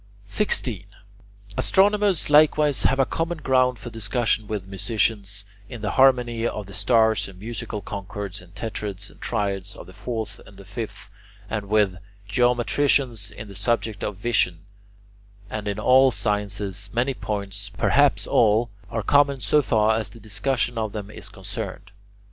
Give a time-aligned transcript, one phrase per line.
[0.25, 0.85] 16.
[1.57, 6.73] Astronomers likewise have a common ground for discussion with musicians in the harmony of the
[6.73, 11.11] stars and musical concords in tetrads and triads of the fourth and the fifth,
[11.51, 15.77] and with geometricians in the subject of vision (in Greek [Greek: logos optikos]); and in
[15.79, 20.93] all other sciences many points, perhaps all, are common so far as the discussion of
[20.93, 21.91] them is concerned.